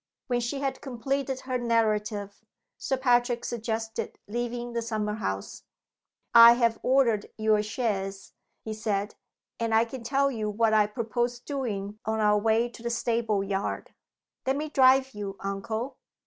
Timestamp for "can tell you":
9.85-10.49